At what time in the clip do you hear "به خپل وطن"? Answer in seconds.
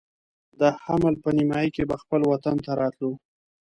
1.89-2.55